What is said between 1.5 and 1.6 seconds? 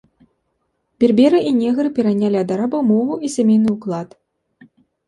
і